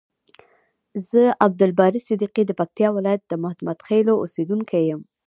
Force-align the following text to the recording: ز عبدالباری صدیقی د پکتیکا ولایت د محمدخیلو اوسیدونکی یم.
ز 1.07 1.09
عبدالباری 1.45 1.99
صدیقی 2.07 2.43
د 2.45 2.51
پکتیکا 2.59 2.89
ولایت 2.97 3.21
د 3.27 3.33
محمدخیلو 3.43 4.13
اوسیدونکی 4.23 4.81
یم. 4.89 5.01